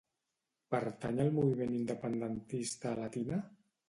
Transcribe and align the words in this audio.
Pertany 0.75 1.19
al 1.25 1.29
moviment 1.35 1.75
independentista 1.79 2.95
la 3.01 3.11
Tina? 3.17 3.39